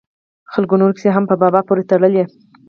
خلکو 0.53 0.75
نورې 0.79 0.93
کیسې 0.95 1.09
هم 1.15 1.23
په 1.31 1.35
بابا 1.41 1.61
پورې 1.67 1.83
تړل. 1.89 2.13